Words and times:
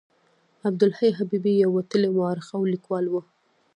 عبدالحي 0.67 1.09
حبیبي 1.17 1.53
یو 1.63 1.69
وتلی 1.77 2.09
مورخ 2.17 2.47
او 2.55 2.61
لیکوال 2.71 3.05
و. 3.09 3.13